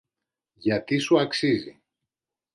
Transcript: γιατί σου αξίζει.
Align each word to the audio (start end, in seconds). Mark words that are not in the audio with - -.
γιατί 0.53 0.97
σου 0.99 1.17
αξίζει. 1.19 1.79